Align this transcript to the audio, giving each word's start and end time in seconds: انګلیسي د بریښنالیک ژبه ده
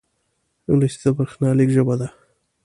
انګلیسي 0.69 0.97
د 1.01 1.05
بریښنالیک 1.17 1.69
ژبه 1.75 1.95
ده 1.99 2.07